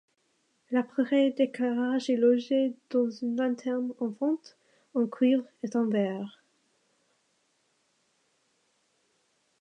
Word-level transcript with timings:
L'appareil 0.71 1.31
d'éclairage 1.31 2.09
est 2.09 2.15
logé 2.17 2.73
dans 2.89 3.07
une 3.07 3.37
lanterne 3.37 3.93
en 3.99 4.11
fonte, 4.11 4.57
en 4.95 5.05
cuivre 5.05 5.45
et 5.61 5.75
en 5.77 5.85
verre. 5.85 6.41